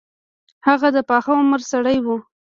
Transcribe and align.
هغه 0.67 0.87
د 0.95 0.97
پاخه 1.09 1.31
عمر 1.39 1.61
سړی 1.71 1.97
وو. 2.01 2.17